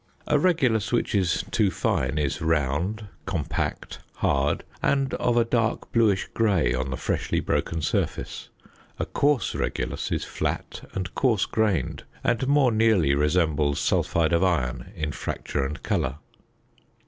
[0.25, 6.27] A regulus which is too fine is round, compact, hard, and of a dark bluish
[6.33, 8.49] grey on the freshly broken surface.
[8.97, 14.91] A coarse regulus is flat and coarse grained, and more nearly resembles sulphide of iron
[14.95, 16.15] in fracture and colour.